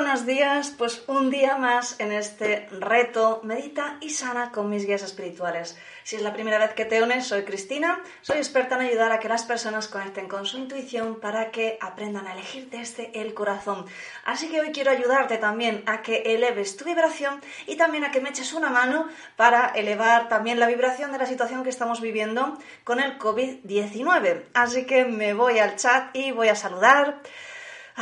[0.00, 5.02] Buenos días, pues un día más en este reto Medita y sana con mis guías
[5.02, 5.76] espirituales.
[6.04, 9.18] Si es la primera vez que te unes, soy Cristina, soy experta en ayudar a
[9.20, 13.84] que las personas conecten con su intuición para que aprendan a elegir desde el corazón.
[14.24, 18.22] Así que hoy quiero ayudarte también a que eleves tu vibración y también a que
[18.22, 19.06] me eches una mano
[19.36, 24.44] para elevar también la vibración de la situación que estamos viviendo con el COVID-19.
[24.54, 27.20] Así que me voy al chat y voy a saludar.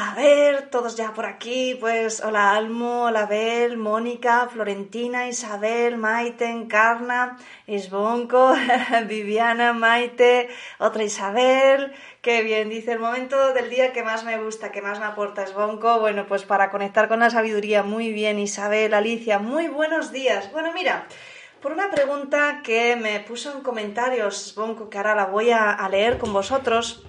[0.01, 6.49] A ver, todos ya por aquí, pues hola Almo, hola Bel, Mónica, Florentina, Isabel, Maite,
[6.49, 8.55] Encarna, Isbonco,
[9.09, 14.71] Viviana, Maite, otra Isabel, qué bien, dice el momento del día que más me gusta,
[14.71, 18.95] que más me aporta Isbonco, bueno, pues para conectar con la sabiduría, muy bien Isabel,
[18.95, 20.53] Alicia, muy buenos días.
[20.53, 21.09] Bueno, mira,
[21.61, 25.89] por una pregunta que me puso en comentarios Isbonco, que ahora la voy a, a
[25.89, 27.05] leer con vosotros,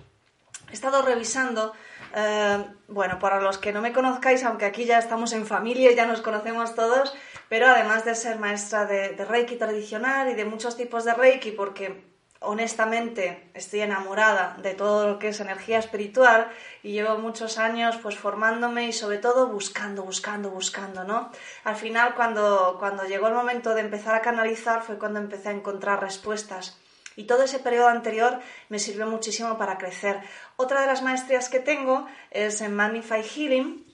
[0.72, 1.74] he estado revisando
[2.16, 6.06] eh, bueno, para los que no me conozcáis, aunque aquí ya estamos en familia ya
[6.06, 7.14] nos conocemos todos,
[7.50, 11.52] pero además de ser maestra de, de, Reiki tradicional y de muchos tipos de Reiki,
[11.52, 12.10] porque
[12.42, 16.48] honestamente estoy enamorada de todo lo que es energía espiritual
[16.84, 21.32] y llevo muchos años pues formándome y sobre todo buscando, buscando, buscando, ¿no?
[21.66, 25.54] Al final cuando, cuando llegó el momento de empezar a canalizar fue cuando empecé a
[25.54, 26.79] encontrar respuestas
[27.20, 30.22] y todo ese periodo anterior me sirvió muchísimo para crecer.
[30.56, 33.86] Otra de las maestrías que tengo es en Magnify Healing,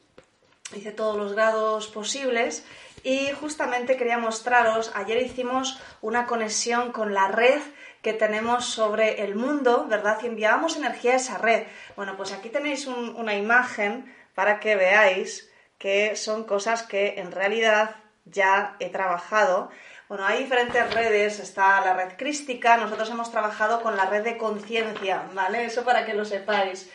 [0.76, 2.64] hice todos los grados posibles
[3.02, 7.60] y justamente quería mostraros, ayer hicimos una conexión con la red
[8.04, 10.20] que tenemos sobre el mundo, ¿verdad?
[10.22, 11.64] Y enviábamos energía a esa red.
[11.96, 15.50] Bueno, pues aquí tenéis un, una imagen para que veáis
[15.80, 19.72] que son cosas que en realidad ya he trabajado
[20.08, 24.38] bueno, hay diferentes redes, está la red crística, nosotros hemos trabajado con la red de
[24.38, 25.66] conciencia, ¿vale?
[25.66, 26.92] Eso para que lo sepáis.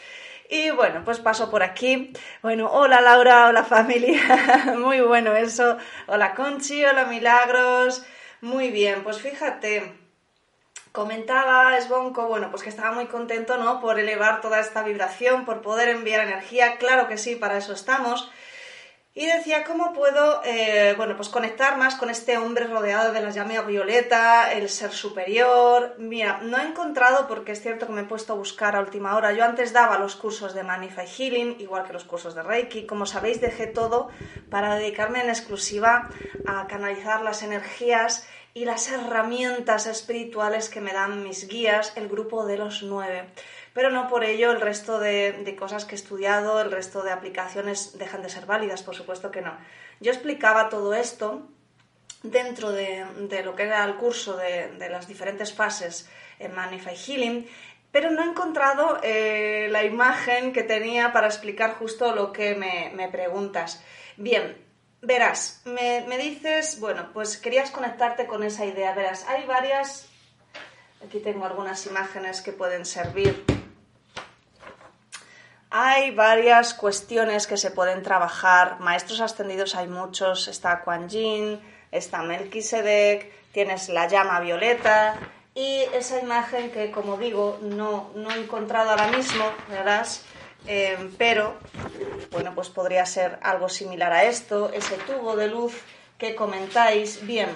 [0.48, 2.12] Y bueno, pues paso por aquí.
[2.43, 5.76] Bueno, hola Laura, hola familia, muy bueno eso.
[6.06, 8.04] Hola Conchi, hola Milagros.
[8.41, 9.93] Muy bien, pues fíjate,
[10.93, 13.81] comentaba Esbonco, bueno, pues que estaba muy contento, ¿no?
[13.81, 16.76] Por elevar toda esta vibración, por poder enviar energía.
[16.78, 18.31] Claro que sí, para eso estamos.
[19.20, 23.28] Y decía, ¿cómo puedo, eh, bueno, pues conectar más con este hombre rodeado de la
[23.28, 25.94] llama violeta, el ser superior?
[25.98, 29.14] Mira, no he encontrado, porque es cierto que me he puesto a buscar a última
[29.14, 29.32] hora.
[29.32, 32.86] Yo antes daba los cursos de Manify Healing, igual que los cursos de Reiki.
[32.86, 34.08] Como sabéis, dejé todo
[34.48, 36.08] para dedicarme en exclusiva
[36.47, 42.47] a canalizar las energías y las herramientas espirituales que me dan mis guías, el grupo
[42.47, 43.28] de los nueve
[43.72, 47.98] pero no por ello el resto de, cosas que he estudiado, el resto de aplicaciones
[47.98, 49.56] dejan de ser válidas, por supuesto que no.
[50.00, 51.47] Yo explicaba todo esto
[52.22, 53.06] dentro de,
[53.44, 56.08] lo que era el curso de, las diferentes fases
[56.38, 57.48] en Manify Healing,
[57.92, 63.08] pero no he encontrado eh, la imagen que tenía para explicar justo lo que me,
[63.08, 63.82] preguntas.
[64.16, 64.56] Bien,
[65.00, 68.94] verás, me, me, dices, bueno, pues querías conectarte con esa idea.
[68.94, 70.08] Verás, hay varias,
[71.05, 73.60] aquí tengo algunas imágenes que pueden servir
[75.70, 78.81] hay varias cuestiones que se pueden trabajar.
[78.81, 80.49] Maestros ascendidos hay muchos.
[80.49, 81.61] Está Quan Yin,
[81.93, 85.17] está Melquisedec, tienes la llama violeta
[85.55, 90.25] y esa imagen que, como digo, no, no he encontrado ahora mismo, verás,
[90.67, 91.56] eh, pero
[92.31, 94.70] bueno, pues podría ser algo similar a esto.
[94.73, 95.75] Ese tubo de luz
[96.19, 97.25] que comentáis.
[97.26, 97.49] Bien,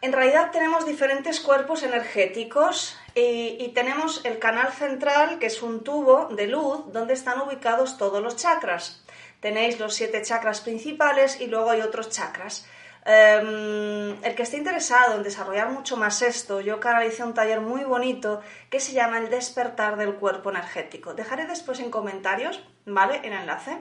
[0.00, 6.26] en realidad tenemos diferentes cuerpos energéticos Y, tenemos el canal central, que es un tubo
[6.26, 9.02] de luz donde están ubicados todos los chakras.
[9.40, 12.66] Tenéis los siete chakras principales y luego hay otros chakras.
[13.04, 17.84] Em, el que esté interesado en desarrollar mucho más esto, yo canalicé un taller muy
[17.84, 21.14] bonito que se llama El despertar del cuerpo energético.
[21.14, 23.20] Dejaré después en comentarios, ¿vale?
[23.24, 23.78] El enlace.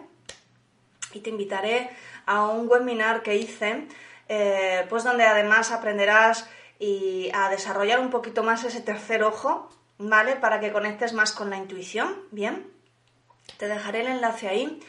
[1.14, 1.90] Y te invitaré
[2.26, 3.88] a un webinar que hice,
[4.30, 6.48] eh, pues donde además aprenderás
[6.80, 10.36] y a desarrollar un poquito más ese tercer ojo, ¿vale?
[10.36, 12.72] Para que conectes más con la intuición, ¿bien?
[13.58, 14.80] Te dejaré el enlace ahí.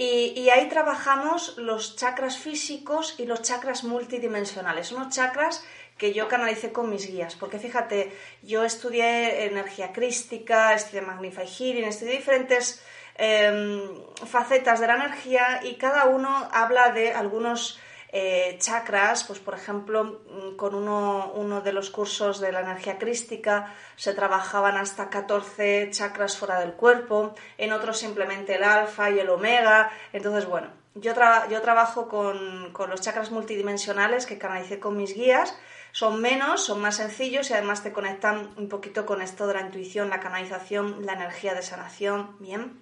[0.00, 5.64] Y, ahí trabajamos los chakras físicos y los chakras multidimensionales, unos chakras
[5.96, 11.82] que yo canalicé con mis guías, porque fíjate, yo estudié energía crística, estudié Magnify Healing,
[11.82, 12.80] estudié diferentes
[13.16, 13.90] em,
[14.24, 20.04] facetas de la energía y cada uno habla de algunos eh, chakras, pues por ejemplo,
[20.04, 25.90] mm, con uno, uno, de los cursos de la energía crística se trabajaban hasta 14
[25.90, 29.90] chakras fuera del cuerpo, en otros simplemente el alfa y el omega.
[30.12, 31.12] Entonces, bueno, yo,
[31.50, 35.54] yo trabajo con, con los chakras multidimensionales que canalicé con mis guías.
[35.92, 39.62] Son menos, son más sencillos y además te conectan un poquito con esto de la
[39.62, 42.36] intuición, la canalización, la energía de sanación.
[42.40, 42.80] Bien,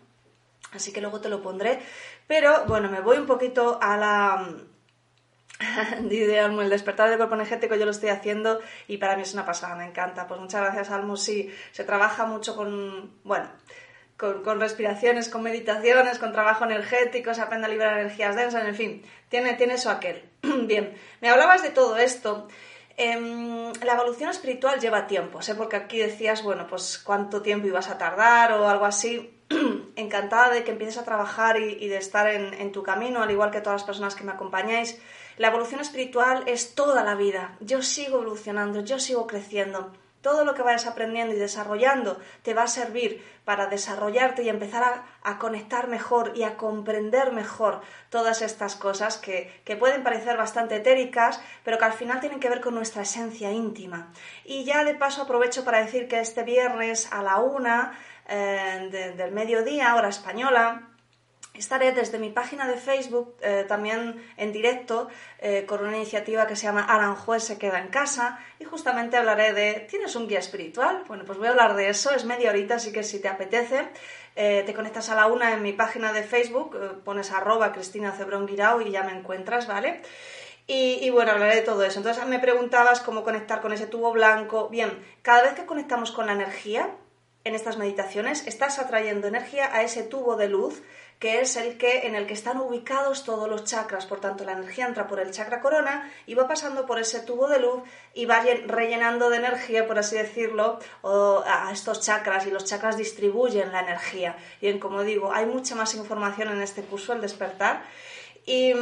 [0.72, 1.80] así que luego te lo pondré.
[2.26, 4.48] Pero bueno, me voy un poquito a la,
[6.00, 9.34] de Almo, el despertar del cuerpo energético yo lo estoy haciendo y para mí es
[9.34, 10.26] una pasada, me encanta.
[10.26, 13.48] Pues muchas gracias Almo, sí, se trabaja mucho con, bueno,
[14.16, 19.02] con, respiraciones, con meditaciones, con trabajo energético, se aprende a liberar energías densas, en fin,
[19.28, 20.28] tiene, tiene eso aquel.
[20.42, 22.48] Bien, me hablabas de todo esto.
[22.98, 27.90] Em, la evolución espiritual lleva tiempo, sé, porque aquí decías, bueno, pues cuánto tiempo ibas
[27.90, 29.32] a tardar o algo así.
[29.96, 33.60] Encantada de que empieces a trabajar y, de estar en, tu camino, al igual que
[33.60, 35.00] todas las personas que me acompañáis.
[35.38, 37.56] La evolución espiritual es toda la vida.
[37.60, 39.92] Yo sigo evolucionando, yo sigo creciendo.
[40.20, 45.04] Todo lo que vayas aprendiendo y desarrollando te va a servir para desarrollarte y empezar
[45.22, 51.40] a, conectar mejor y a comprender mejor todas estas cosas que, pueden parecer bastante etéricas,
[51.62, 54.10] pero que al final tienen que ver con nuestra esencia íntima.
[54.44, 57.96] Y ya de paso aprovecho para decir que este viernes a la una
[58.28, 60.90] eh, del mediodía, hora española,
[61.58, 65.08] Estaré desde mi página de Facebook eh, también en directo
[65.38, 69.54] eh, con una iniciativa que se llama Aranjuez se queda en casa y justamente hablaré
[69.54, 71.04] de ¿tienes un guía espiritual?
[71.08, 73.88] Bueno, pues voy a hablar de eso, es media horita, así que si te apetece,
[74.34, 78.82] te conectas a la una en mi página de Facebook, pones arroba Cristina Cebrón Guirao
[78.82, 80.02] y ya me encuentras, ¿vale?
[80.68, 82.00] Y, bueno, hablaré de todo eso.
[82.00, 84.68] Entonces me preguntabas cómo conectar con ese tubo blanco.
[84.68, 84.90] Bien,
[85.22, 86.90] cada vez que conectamos con la energía
[87.46, 90.82] en estas meditaciones, estás atrayendo energía a ese tubo de luz
[91.18, 94.04] que es el que en el que están ubicados todos los chakras.
[94.04, 97.48] Por tanto, la energía entra por el chakra corona y va pasando por ese tubo
[97.48, 97.82] de luz
[98.12, 103.72] y va rellenando de energía, por así decirlo, a estos chakras y los chakras distribuyen
[103.72, 104.36] la energía.
[104.60, 107.82] Y como digo, hay mucha más información en este curso, el despertar.
[108.48, 108.72] Y,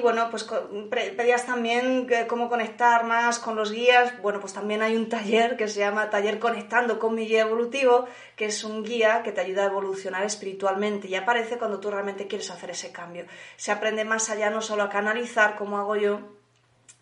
[0.00, 0.46] bueno, pues
[0.90, 4.16] pedías también cómo conectar más con los guías.
[4.22, 8.06] Bueno, pues también hay un taller que se llama Taller Conectando con mi guía evolutivo,
[8.36, 12.28] que es un guía que te ayuda a evolucionar espiritualmente y aparece cuando tú realmente
[12.28, 13.26] quieres hacer ese cambio.
[13.56, 16.20] Se aprende más allá no solo a canalizar como hago yo,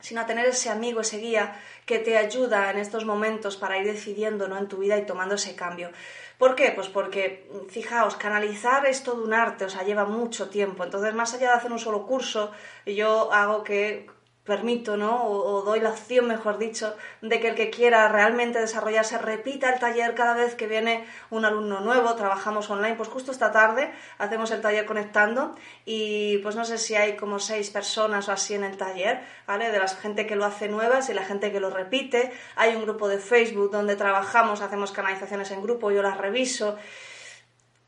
[0.00, 3.86] sino a tener ese amigo, ese guía que te ayuda en estos momentos para ir
[3.86, 4.56] decidiendo ¿no?
[4.56, 5.90] en tu vida y tomando ese cambio.
[6.38, 6.70] ¿Por qué?
[6.74, 10.84] Pues porque, fijaos, canalizar es todo un arte, o sea, lleva mucho tiempo.
[10.84, 12.52] Entonces, más allá de hacer un solo curso,
[12.84, 14.06] yo hago que
[14.46, 15.24] permito, ¿no?
[15.24, 19.80] O, doy la opción, mejor dicho, de que el que quiera realmente desarrollarse repita el
[19.80, 24.50] taller cada vez que viene un alumno nuevo, trabajamos online, pues justo esta tarde hacemos
[24.52, 28.64] el taller conectando y pues no sé si hay como seis personas o así en
[28.64, 29.70] el taller, ¿vale?
[29.70, 32.32] De la gente que lo hace nuevas y la gente que lo repite.
[32.54, 36.76] Hay un grupo de Facebook donde trabajamos, hacemos canalizaciones en grupo, yo las reviso.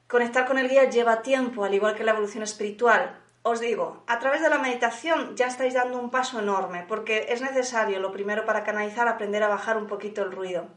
[0.08, 4.18] Conectar con el guía lleva tiempo, al igual que la evolución espiritual os digo, a
[4.18, 8.45] través de la meditación ya estáis dando un paso enorme, porque es necesario, lo primero
[8.45, 10.68] para canalizar, aprender a bajar un poquito el ruido.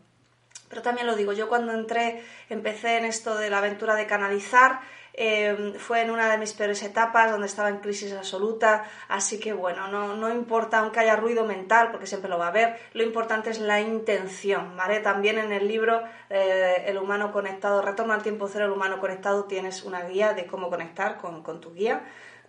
[0.70, 4.80] Pero también lo digo, yo cuando entré, empecé en esto de la aventura de canalizar,
[5.14, 9.52] eh, fue en una de mis peores etapas donde estaba en crisis absoluta, así que
[9.52, 13.04] bueno, no, no, importa aunque haya ruido mental, porque siempre lo va a haber, lo
[13.04, 14.78] importante es la intención.
[15.04, 19.44] También en el libro eh, El humano conectado, Retorno al tiempo cero, el humano conectado,
[19.46, 22.04] tienes una guía de cómo conectar con, con tu guía.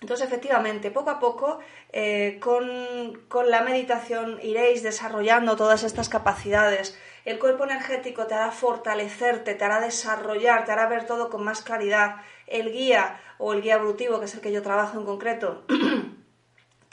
[0.03, 1.59] Entonces, efectivamente, poco a poco,
[1.93, 6.99] eh, con, la meditación iréis desarrollando todas estas capacidades.
[7.23, 11.61] El cuerpo energético te hará fortalecerte, te hará desarrollar, te hará ver todo con más
[11.61, 12.17] claridad.
[12.47, 15.63] El guía o el guía evolutivo, que es el que yo trabajo en concreto,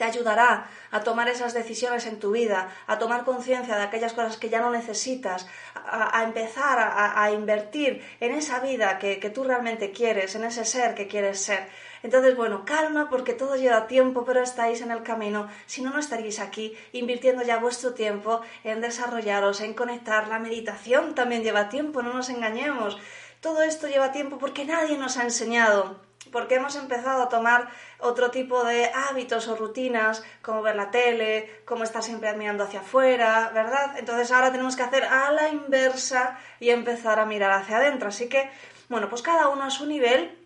[0.01, 4.39] te ayudará a tomar esas decisiones en tu vida, a tomar conciencia de aquellas cosas
[4.39, 10.35] que ya no necesitas, a, empezar a, invertir en esa vida que, tú realmente quieres,
[10.37, 11.69] en ese ser que quieres ser.
[12.03, 15.49] Entonces, bueno, calma porque todo lleva tiempo, pero estáis en el camino.
[15.67, 20.29] Si no, no estaríais aquí invirtiendo ya vuestro tiempo en desarrollaros, en conectar.
[20.29, 22.99] La meditación también lleva tiempo, no nos engañemos.
[23.43, 27.69] Todo esto lleva tiempo porque nadie nos ha enseñado porque hemos empezado a tomar
[27.99, 32.81] otro tipo de hábitos o rutinas, como ver la tele, como estar siempre mirando hacia
[32.81, 33.99] afuera, ¿verdad?
[33.99, 38.09] Entonces ahora tenemos que hacer a la inversa y empezar a mirar hacia adentro.
[38.09, 38.51] Así que,
[38.89, 40.41] bueno, pues cada uno a su nivel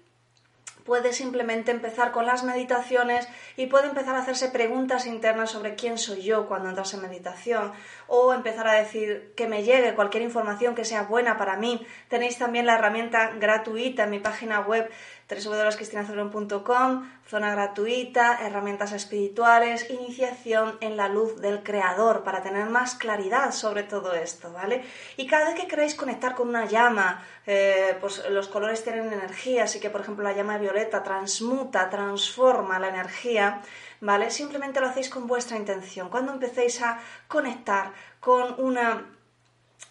[0.84, 3.26] puede simplemente empezar con las meditaciones
[3.56, 7.72] y puede empezar a hacerse preguntas internas sobre quién soy yo cuando entras en meditación
[8.06, 11.84] o empezar a decir que me llegue cualquier información que sea buena para mí.
[12.08, 14.90] Tenéis también la herramienta gratuita en mi página web
[15.28, 23.52] www.cristinazurón.com, zona gratuita, herramientas espirituales, iniciación en la luz del creador para tener más claridad
[23.52, 24.84] sobre todo esto, ¿vale?
[25.16, 29.64] Y cada vez que queráis conectar con una llama, eh, pues los colores tienen energía,
[29.64, 33.62] así que por ejemplo la llama violeta transmuta, transforma la energía,
[34.00, 34.30] ¿vale?
[34.30, 36.10] Simplemente lo hacéis con vuestra intención.
[36.10, 39.13] Cuando empecéis a conectar con una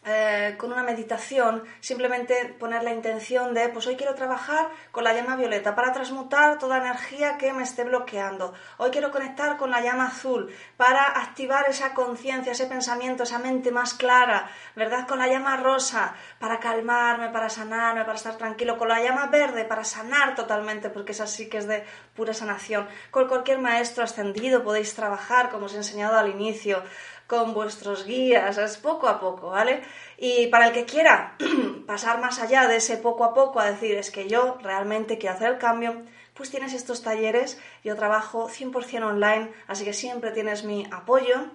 [0.05, 5.13] eh, con una meditación, simplemente poner la intención de, pues hoy quiero trabajar con la
[5.13, 8.53] llama violeta para transmutar toda energía que me esté bloqueando.
[8.77, 13.71] Hoy quiero conectar con la llama azul para activar esa conciencia, ese pensamiento, esa mente
[13.71, 15.07] más clara, ¿verdad?
[15.07, 18.77] Con la llama rosa para calmarme, para sanarme, para estar tranquilo.
[18.77, 22.87] Con la llama verde para sanar totalmente, porque es así que es de pura sanación.
[23.09, 26.83] Con cualquier maestro ascendido podéis trabajar, como os he enseñado al inicio
[27.27, 29.81] con vuestros guías, es poco a poco, ¿vale?
[30.17, 31.37] Y para el que quiera
[31.87, 35.35] pasar más allá de ese poco a poco a decir, es que yo realmente quiero
[35.35, 36.03] hacer el cambio,
[36.33, 41.47] pues tienes estos talleres, yo trabajo 100% online, así que siempre tienes mi apoyo,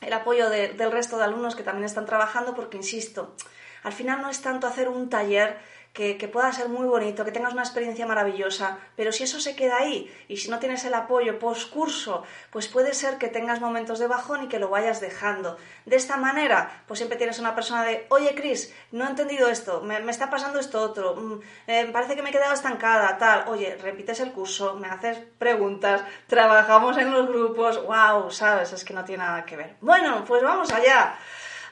[0.00, 3.34] el apoyo del resto de alumnos que también están trabajando, porque insisto,
[3.82, 5.58] al final no es tanto hacer un taller
[5.92, 9.76] que, pueda ser muy bonito, que tengas una experiencia maravillosa, pero si eso se queda
[9.76, 13.98] ahí y si no tienes el apoyo post curso, pues puede ser que tengas momentos
[13.98, 15.58] de bajón y que lo vayas dejando.
[15.84, 19.82] De esta manera, pues siempre tienes una persona de, oye Cris, no he entendido esto,
[19.82, 23.76] me, está pasando esto otro, mm, eh, parece que me he quedado estancada, tal, oye,
[23.76, 29.04] repites el curso, me haces preguntas, trabajamos en los grupos, wow, sabes, es que no
[29.04, 29.76] tiene nada que ver.
[29.82, 31.18] Bueno, pues vamos allá.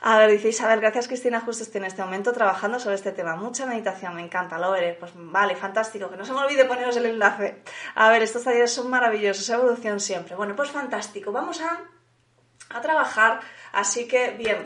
[0.02, 3.36] A ver, dice Isabel, gracias Cristina, justo estoy en este momento trabajando sobre este tema.
[3.36, 4.94] Mucha meditación, me encanta, lo veré.
[4.94, 7.62] Pues vale, fantástico, que no se me olvide poneros el enlace.
[7.94, 10.34] A ver, estos talleres son maravillosos, evolución siempre.
[10.36, 11.80] Bueno, pues fantástico, vamos a,
[12.70, 13.40] a trabajar,
[13.72, 14.58] así que bien.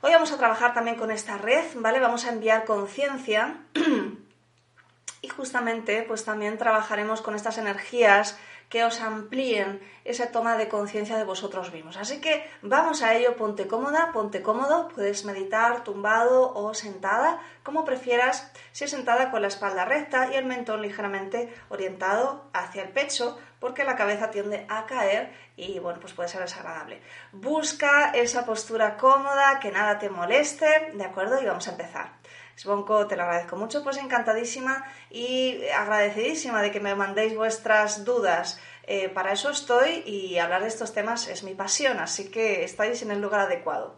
[0.00, 2.00] Hoy vamos a trabajar también con esta red, ¿vale?
[2.00, 3.58] Vamos a enviar conciencia
[5.22, 8.36] y justamente pues también trabajaremos con estas energías
[8.72, 11.98] que os amplíen esa toma de conciencia de vosotros mismos.
[11.98, 17.84] Así que vamos a ello, ponte cómoda, ponte cómodo, puedes meditar tumbado o sentada, como
[17.84, 23.38] prefieras, si sentada con la espalda recta y el mentón ligeramente orientado hacia el pecho,
[23.60, 27.02] porque la cabeza tiende a caer y bueno, pues puede ser desagradable.
[27.30, 31.42] Busca esa postura cómoda, que nada te moleste, ¿de acuerdo?
[31.42, 32.21] Y vamos a empezar.
[32.56, 38.60] Svonko, te lo agradezco mucho, pues encantadísima y agradecidísima de que me mandéis vuestras dudas.
[38.84, 43.02] Eh, para eso estoy y hablar de estos temas es mi pasión, así que estáis
[43.02, 43.96] en el lugar adecuado.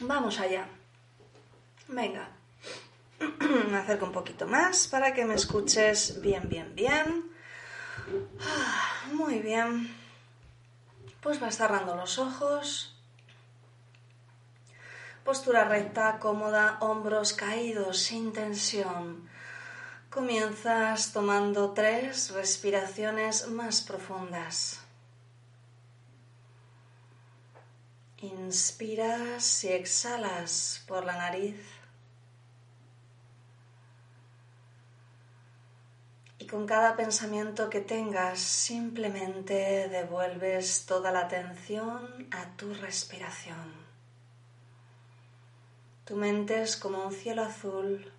[0.00, 0.66] Vamos allá.
[1.88, 2.28] Venga.
[3.70, 7.30] Me acerco un poquito más para que me escuches bien, bien, bien.
[8.40, 9.94] Ah, muy bien.
[11.20, 12.93] Pues vas cerrando los ojos.
[15.24, 19.26] Postura recta, cómoda, hombros caídos, sin tensión.
[20.10, 24.80] Comienzas tomando tres respiraciones más profundas.
[28.18, 31.56] Inspiras y exhalas por la nariz.
[36.38, 43.93] Y con cada pensamiento que tengas, simplemente devuelves toda la atención a tu respiración.
[46.04, 48.12] Tu mente es como un cielo azul,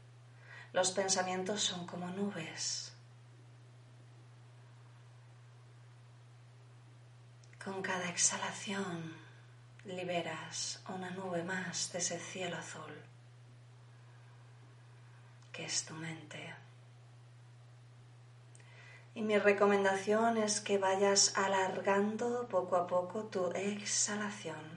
[0.74, 2.92] los pensamientos son como nubes.
[7.64, 9.14] Con cada exhalación
[9.86, 12.92] liberas una nube más de ese cielo azul,
[15.52, 16.56] que es tu mente.
[19.14, 24.75] Y mi recomendación es que vayas alargando poco a poco tu exhalación.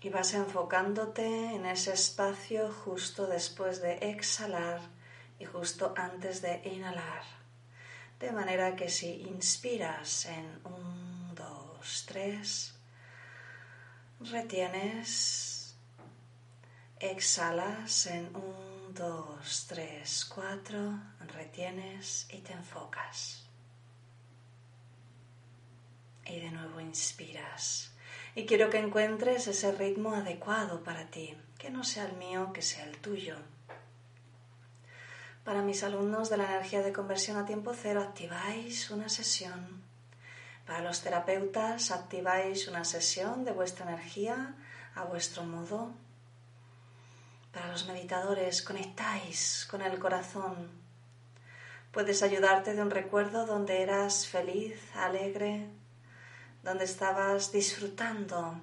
[0.00, 4.80] Y vas enfocándote en ese espacio justo después de exhalar
[5.38, 7.22] y justo antes de inhalar.
[8.20, 12.74] De manera que si inspiras en un, dos, tres,
[14.20, 15.76] retienes,
[16.98, 23.44] exhalas en un, dos, tres, cuatro, retienes y te enfocas.
[26.26, 27.92] Y de nuevo inspiras.
[28.38, 32.62] Y quiero que encuentres ese ritmo adecuado para ti, que no sea el mío, que
[32.62, 33.34] sea el tuyo.
[35.42, 39.82] Para mis alumnos de la energía de conversión a tiempo cero, activáis una sesión.
[40.64, 44.54] Para los terapeutas, activáis una sesión de vuestra energía
[44.94, 45.90] a vuestro modo.
[47.52, 50.70] Para los meditadores, conectáis con el corazón.
[51.90, 55.66] Puedes ayudarte de un recuerdo donde eras feliz, alegre,
[56.62, 58.60] donde estabas disfrutando,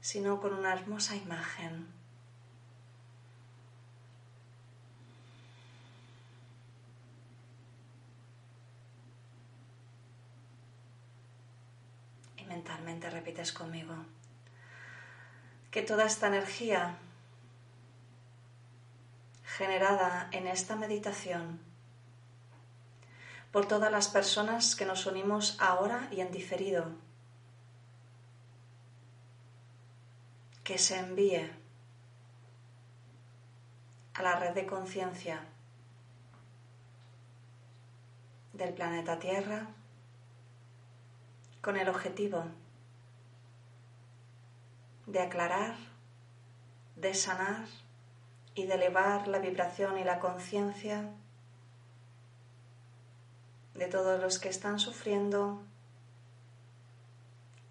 [0.00, 1.86] sino con una hermosa imagen.
[12.36, 13.94] Y mentalmente repites conmigo
[15.70, 16.96] que toda esta energía
[19.44, 21.60] generada en esta meditación
[23.52, 27.07] por todas las personas que nos unimos ahora y en diferido
[30.68, 31.50] que se envíe
[34.12, 35.46] a la red de conciencia
[38.52, 39.68] del planeta Tierra
[41.62, 42.44] con el objetivo
[45.06, 45.74] de aclarar,
[46.96, 47.64] de sanar
[48.54, 51.14] y de elevar la vibración y la conciencia
[53.72, 55.62] de todos los que están sufriendo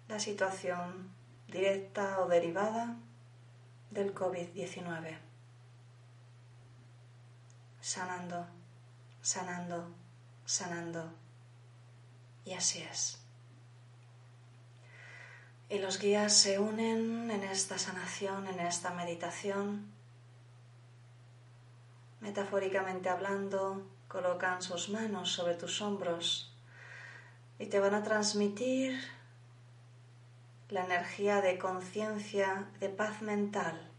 [0.08, 1.16] la situación
[1.48, 2.96] directa o derivada
[3.90, 5.18] del COVID-19.
[7.80, 8.46] Sanando,
[9.22, 9.94] sanando,
[10.44, 11.10] sanando.
[12.44, 13.18] Y así es.
[15.70, 19.92] Y los guías se unen en esta sanación, en esta meditación.
[22.20, 26.52] Metafóricamente hablando, colocan sus manos sobre tus hombros
[27.58, 28.98] y te van a transmitir
[30.70, 33.90] la energía de conciencia, de paz mental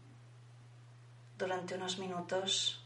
[1.36, 2.84] durante unos minutos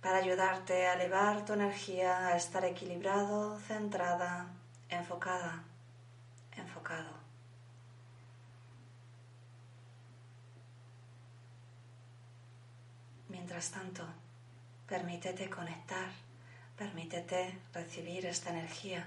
[0.00, 4.48] para ayudarte a elevar tu energía, a estar equilibrado, centrada,
[4.88, 5.64] enfocada,
[6.56, 7.10] enfocado.
[13.28, 14.04] Mientras tanto,
[14.86, 16.08] permítete conectar,
[16.78, 19.06] permítete recibir esta energía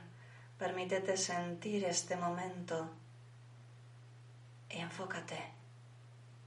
[0.60, 2.89] Permítete sentir este momento
[4.69, 5.39] y enfócate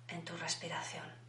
[0.08, 1.22] en tu respiración.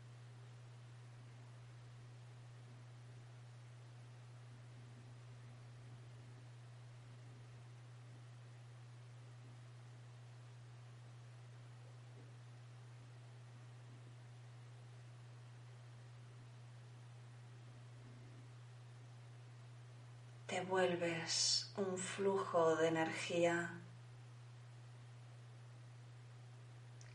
[20.54, 23.83] te vuelves un flujo de energía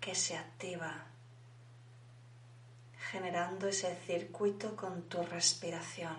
[0.08, 1.04] que se activa
[3.10, 6.16] generando ese circuito con tu respiración.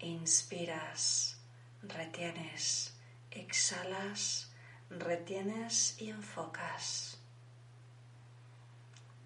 [0.00, 1.38] Inspiras,
[1.82, 2.92] retienes,
[3.30, 4.50] exhalas,
[4.90, 7.18] retienes y enfocas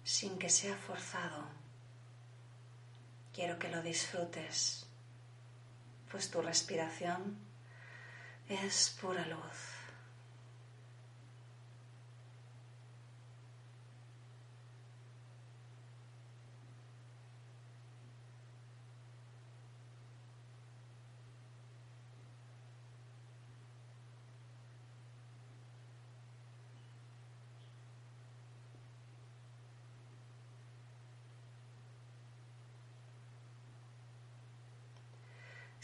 [0.03, 1.47] sin que sea forzado.
[3.33, 4.85] Quiero que lo disfrutes
[6.11, 7.39] pues tu respiración
[8.47, 9.80] es pura luz.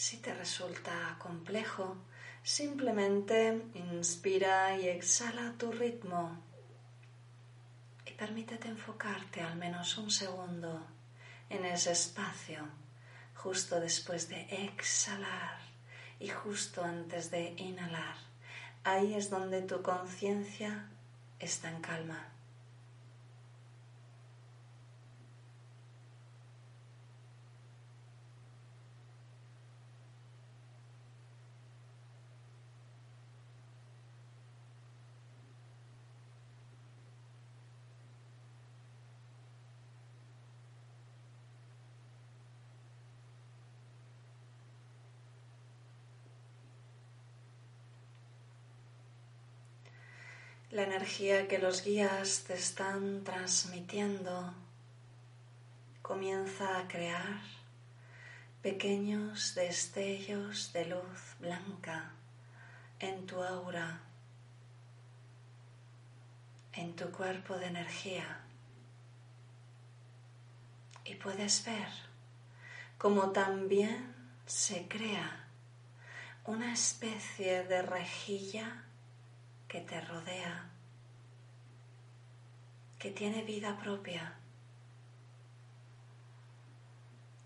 [0.09, 1.97] Si te resulta complejo,
[2.41, 6.41] simplemente inspira y exhala tu ritmo
[8.05, 10.81] y permítete enfocarte al menos un segundo
[11.49, 12.59] en ese espacio
[13.35, 15.59] justo después de exhalar
[16.21, 18.15] y justo antes de inhalar.
[18.85, 20.87] Ahí es donde tu conciencia
[21.37, 22.36] está en calma.
[50.77, 54.53] La energía que los guías te están transmitiendo
[56.03, 57.41] comienza a crear
[58.61, 62.11] pequeños destellos de luz blanca
[62.99, 64.01] en tu aura,
[66.73, 68.41] en tu cuerpo de energía.
[71.05, 71.89] Y puedes ver
[72.99, 74.13] cómo también
[74.45, 75.47] se crea
[76.45, 78.83] una especie de rejilla
[79.67, 80.69] que te rodea,
[82.99, 84.33] que tiene vida propia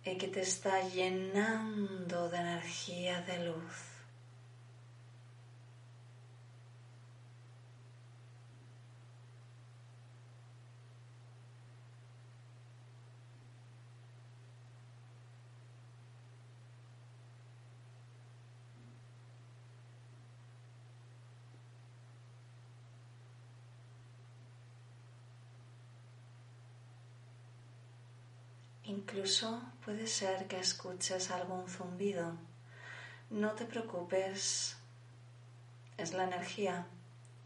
[0.04, 3.91] y que te está llenando de energía de luz.
[28.92, 32.36] Incluso puede ser que escuches algún zumbido.
[33.30, 34.76] No te preocupes,
[35.98, 36.86] es la energía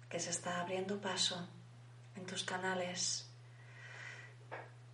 [0.09, 1.47] que se está abriendo paso
[2.15, 3.27] en tus canales,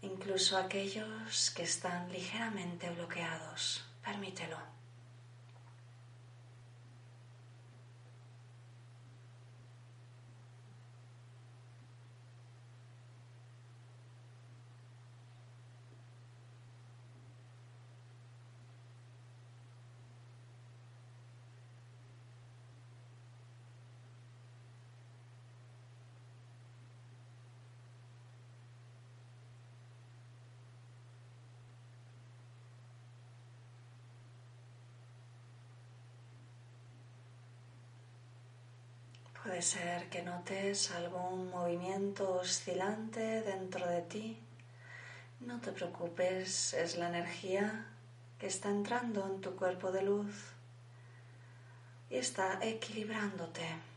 [0.01, 3.85] incluso aquellos que están ligeramente bloqueados.
[4.03, 4.57] Permítelo.
[39.61, 44.37] Ser que notes algún movimiento oscilante dentro de ti.
[45.39, 47.85] No te preocupes, es la energía
[48.39, 50.33] que está entrando en tu cuerpo de luz
[52.09, 53.90] y está equilibrándote.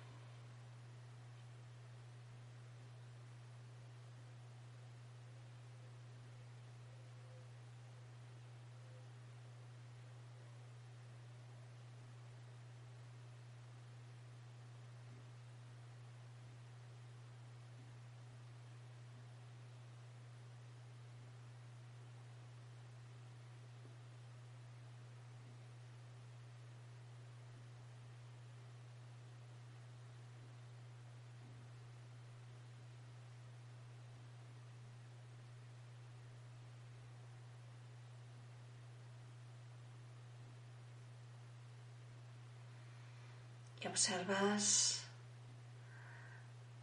[43.84, 45.02] Y observas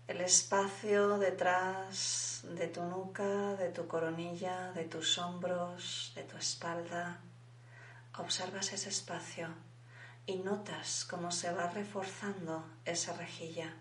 [0.08, 7.20] el espacio detrás de tu nuca, de tu coronilla, de tus hombros, de tu espalda.
[8.18, 9.48] Observas ese espacio
[10.28, 13.74] y notas cómo se va reforzando esa rejilla.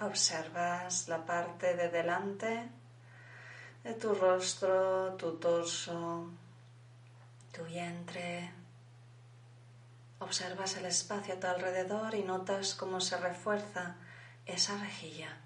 [0.00, 2.70] Observas la parte de delante
[3.84, 6.30] de tu rostro, tu torso,
[7.52, 8.50] tu vientre.
[10.20, 13.96] Observas el espacio a tu alrededor y notas cómo se refuerza
[14.46, 15.36] esa rejilla.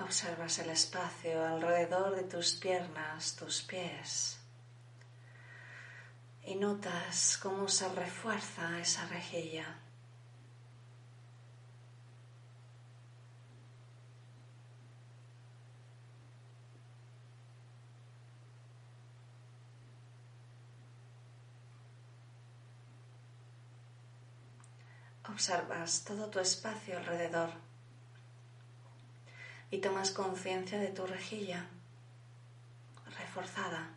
[0.00, 4.38] Observas el espacio alrededor de tus piernas, tus pies.
[6.42, 9.78] Y notas cómo se refuerza esa rejilla.
[25.28, 27.73] Observas todo tu espacio alrededor
[29.74, 31.66] y tomas conciencia de tu rejilla
[33.18, 33.88] reforzada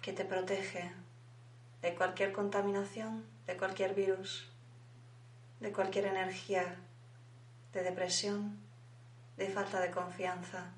[0.00, 0.92] que te protege
[1.82, 4.48] de cualquier contaminación, de cualquier virus,
[5.58, 6.76] de cualquier energía
[7.72, 8.56] de depresión,
[9.36, 10.70] de falta de confianza.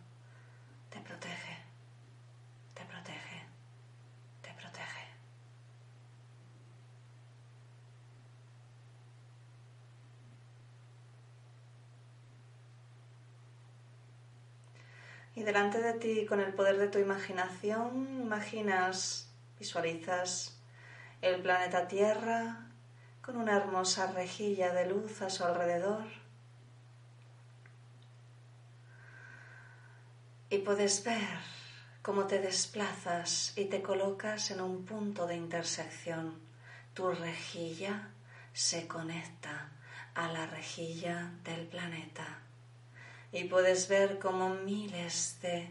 [0.88, 1.58] Te protege,
[2.72, 3.42] te protege,
[4.40, 5.08] te protege.
[15.38, 20.58] Y delante de ti, con el poder de tu imaginación, imaginas, visualizas
[21.22, 22.66] el planeta Tierra
[23.22, 26.02] con una hermosa rejilla de luz a su alrededor.
[30.50, 31.38] Y puedes ver
[32.02, 36.34] cómo te desplazas y te colocas en un punto de intersección.
[36.94, 38.08] Tu rejilla
[38.52, 39.70] se conecta
[40.16, 42.47] a la rejilla del planeta
[43.32, 45.68] y puedes ver como miles de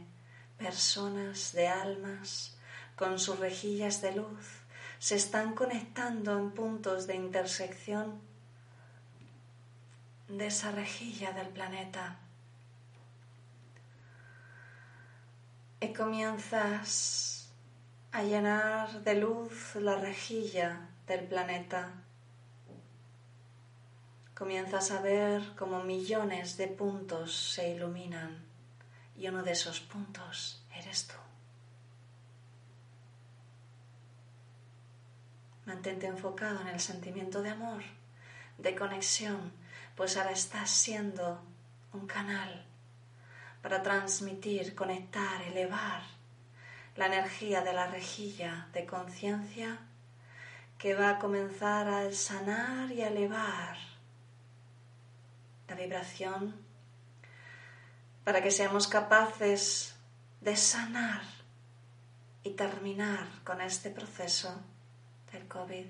[0.58, 2.56] personas, de almas,
[2.96, 4.46] con sus rejillas de luz,
[5.00, 8.20] se están conectando en puntos de intersección
[10.28, 12.18] de esa rejilla del planeta.
[15.80, 17.50] Y comienzas
[18.12, 22.07] a llenar de luz la rejilla del planeta
[24.38, 28.38] comienzas a ver como millones de puntos se iluminan
[29.16, 31.16] y uno de esos puntos eres tú.
[35.66, 37.82] Mantente enfocado en el sentimiento de amor,
[38.60, 39.54] de conexión,
[39.96, 41.42] pues ahora estás siendo
[41.94, 42.64] un canal
[43.64, 46.04] para transmitir, conectar, elevar
[46.96, 49.80] la energía de la rejilla de conciencia
[50.78, 53.97] que va a comenzar a sanar y a elevar
[55.68, 56.56] la vibración,
[58.24, 59.96] para que seamos capaces
[60.42, 61.22] de sanar
[62.44, 64.62] y terminar con este proceso
[65.32, 65.86] del COVID.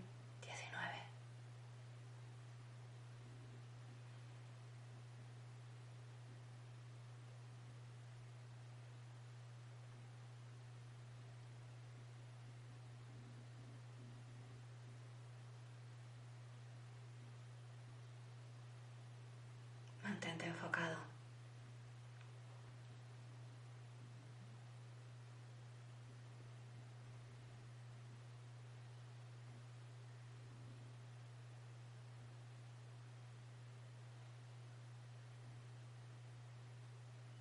[20.48, 20.98] enfocado.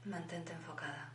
[0.06, 1.05] Mantente enfocada.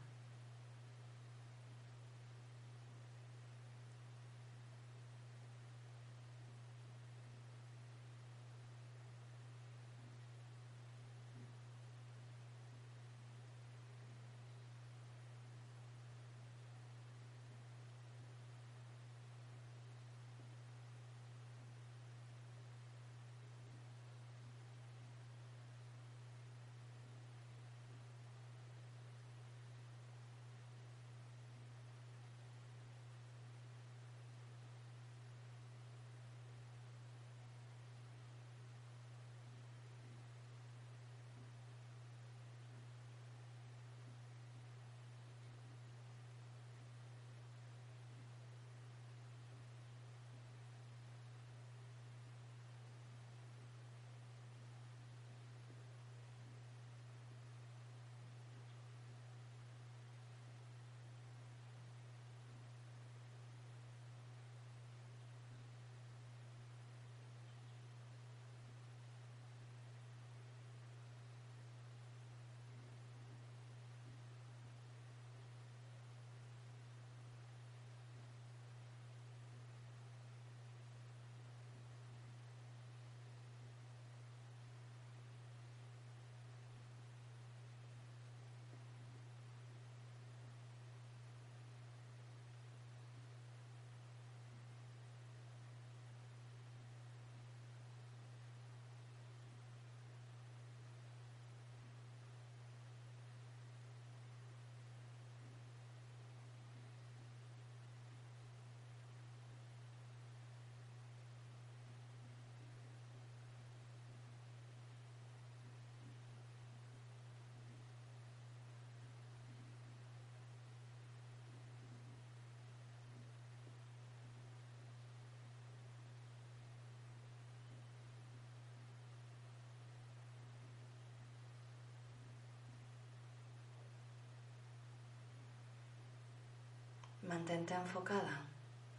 [137.32, 138.42] Mantente enfocada,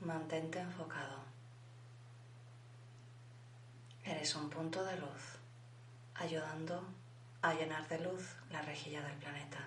[0.00, 1.18] mantente enfocado.
[4.04, 5.22] Eres un punto de luz,
[6.14, 6.82] ayudando
[7.42, 9.58] a llenar de luz la rejilla del planeta.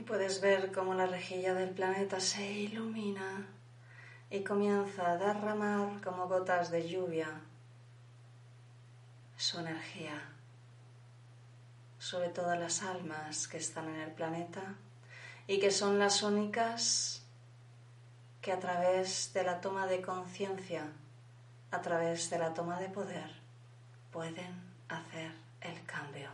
[0.00, 3.46] Y puedes ver cómo la rejilla del planeta se ilumina
[4.30, 7.28] y comienza a derramar como gotas de lluvia
[9.36, 10.18] su energía
[11.98, 14.62] sobre todas las almas que están en el planeta
[15.46, 17.22] y que son las únicas
[18.40, 20.86] que a través de la toma de conciencia,
[21.72, 23.30] a través de la toma de poder,
[24.10, 26.30] pueden hacer el cambio.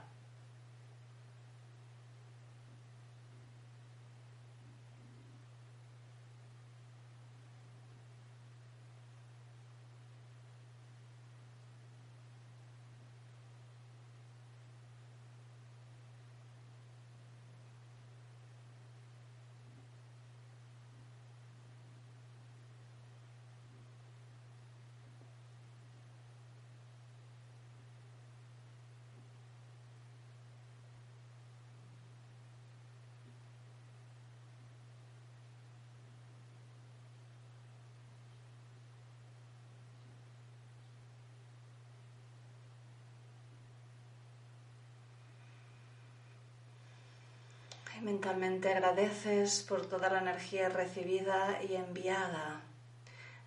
[48.02, 52.62] Mentalmente agradeces por toda la energía recibida y enviada.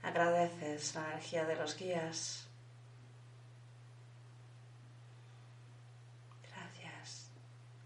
[0.01, 2.47] Agradeces la energía de los guías.
[6.43, 7.29] Gracias,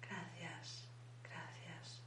[0.02, 0.88] gracias,
[1.24, 2.02] gracias.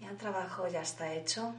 [0.00, 1.54] Y el trabajo ya está hecho.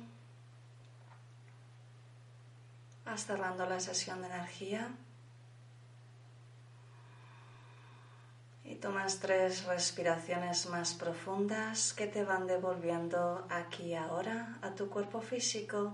[3.05, 4.89] Vas cerrando la sesión de energía.
[8.75, 15.21] Y tomas tres respiraciones más profundas que te van devolviendo aquí ahora a tu cuerpo
[15.21, 15.93] físico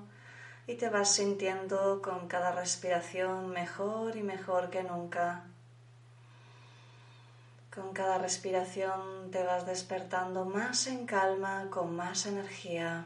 [0.66, 5.44] y te vas sintiendo con cada respiración mejor y mejor que nunca.
[7.72, 13.06] Con cada respiración te vas despertando más en calma, con más energía.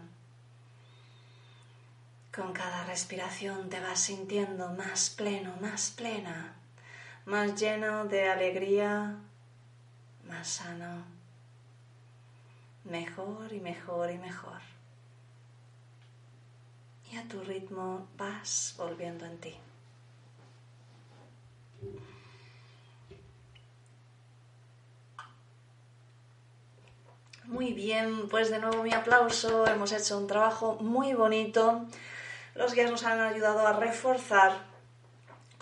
[2.34, 6.54] Con cada respiración te vas sintiendo más pleno, más plena,
[7.26, 9.18] más lleno de alegría,
[10.28, 11.04] más sano,
[12.84, 14.62] mejor y mejor y mejor.
[17.12, 19.56] Y a tu ritmo vas volviendo en ti.
[27.46, 29.68] Muy bien, pues de nuevo mi aplauso.
[29.68, 31.86] Hemos hecho un trabajo muy bonito.
[32.56, 34.75] Los guías nos han ayudado a reforzar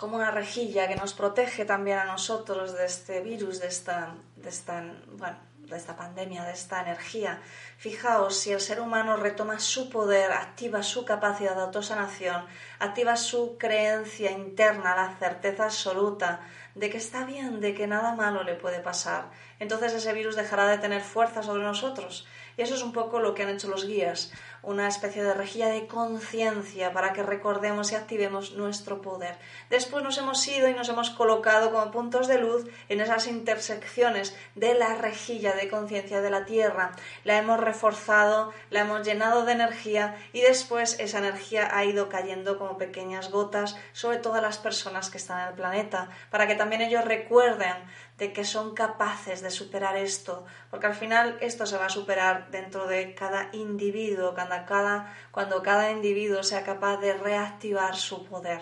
[0.04, 4.50] como una rejilla que nos protege también a nosotros de este virus, de esta, de
[4.50, 4.84] esta,
[5.14, 7.42] bueno, de esta pandemia, de esta energía.
[7.78, 12.46] Fijaos, si el ser humano retoma su poder, activa su capacidad de autosanación,
[12.80, 16.42] activa su creencia interna, la certeza absoluta
[16.76, 19.30] de que está bien, de que nada malo le puede pasar,
[19.60, 22.28] entonces ese virus dejará de tener fuerza sobre nosotros.
[22.58, 24.32] Y eso es un poco lo que han hecho los guías.
[24.64, 29.38] Una especie de rejilla de conciencia para que recordemos y activemos nuestro poder.
[29.70, 34.36] Después nos hemos ido y nos hemos colocado como puntos de luz en esas intersecciones
[34.56, 36.94] de la rejilla de conciencia de la Tierra.
[37.26, 42.58] La hemos reforzado, la hemos llenado de energía y después esa energía ha ido cayendo
[42.58, 46.82] como pequeñas gotas sobre todas las personas que están en el planeta, para que también
[46.82, 47.76] ellos recuerden
[48.18, 52.52] de que son capaces de superar esto, porque al final esto se va a superar
[52.52, 58.62] dentro de cada individuo, cuando cada, cuando cada individuo sea capaz de reactivar su poder.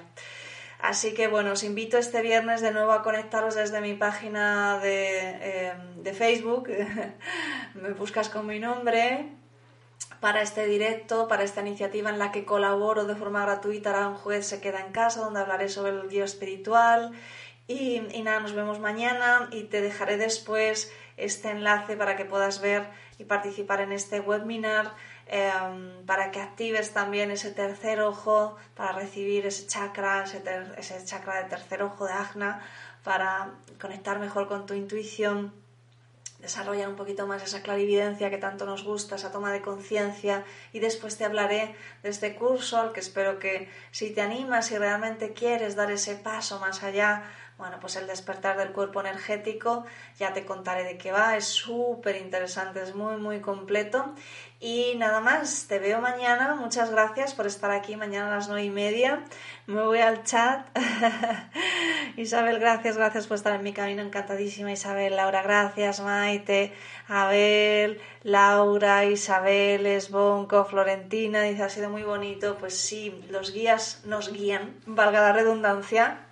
[0.80, 5.68] Así que bueno, os invito este viernes de nuevo a conectaros desde mi página de,
[5.68, 6.70] em, de Facebook.
[7.76, 9.30] Me buscas con mi nombre
[10.20, 14.08] para este directo, para esta iniciativa en la que colaboro de forma gratuita.
[14.08, 17.12] un juez se queda en casa, donde hablaré sobre el guía espiritual
[17.68, 22.88] y, nada, nos vemos mañana y te dejaré después este enlace para que puedas ver
[23.18, 24.94] y participar en este webinar,
[25.32, 30.26] em, para que actives también ese tercer ojo, para recibir ese chakra,
[30.78, 32.62] ese, chakra de tercer ojo de Agna,
[33.04, 35.54] para conectar mejor con tu intuición
[36.42, 40.44] desarrollar un poquito más esa clarividencia que tanto nos gusta, esa toma de conciencia.
[40.74, 44.78] Y después te hablaré de este curso al que espero que si te animas y
[44.78, 47.24] realmente quieres dar ese paso más allá
[47.62, 49.86] bueno, pues el despertar del cuerpo energético,
[50.18, 54.16] ya te contaré de qué va, es súper interesante, es muy, muy completo.
[54.60, 58.64] Y nada más, te veo mañana, muchas gracias por estar aquí mañana a las nueve
[58.64, 59.24] y media.
[59.68, 60.66] Me voy al chat.
[62.18, 66.74] Isabel, gracias, gracias por estar en mi camino, encantadísima Isabel, Laura, gracias, Maite,
[67.08, 74.34] Abel, Laura, Isabel, Esbonco, Florentina, dice, ha sido muy bonito, pues sí, los guías nos
[74.34, 76.26] guían, valga la redundancia,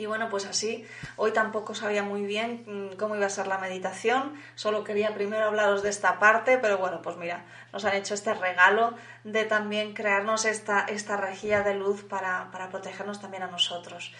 [0.00, 0.86] y bueno, pues así,
[1.16, 5.44] hoy tampoco sabía muy bien mm, cómo iba a ser la meditación, solo quería primero
[5.44, 8.94] hablaros de esta parte, pero bueno, pues mira, nos han hecho este regalo
[9.24, 14.14] de también crearnos esta, esta rejilla de luz para, para protegernos también a nosotros.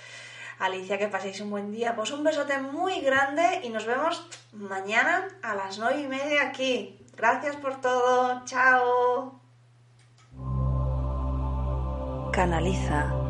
[0.59, 1.97] Alicia, que paséis un buen día.
[1.97, 6.99] Pues un besote muy grande y nos vemos mañana a las nueve y media aquí.
[7.17, 8.45] Gracias por todo.
[8.45, 9.41] Chao.
[12.31, 13.30] Canaliza